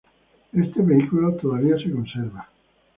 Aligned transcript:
Este 0.51 0.81
vehículo 0.81 1.35
todavía 1.35 1.77
se 1.77 1.91
conserva. 1.91 2.49